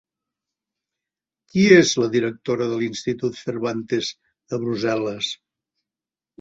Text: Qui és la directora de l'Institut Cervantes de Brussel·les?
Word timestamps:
Qui 1.51 1.65
és 1.81 1.91
la 2.05 2.09
directora 2.17 2.71
de 2.73 2.81
l'Institut 2.81 3.39
Cervantes 3.43 4.13
de 4.25 4.63
Brussel·les? 4.67 5.33